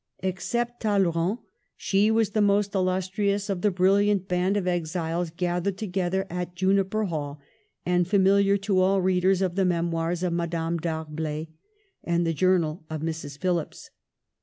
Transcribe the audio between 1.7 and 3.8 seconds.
she was the most' illustrious of the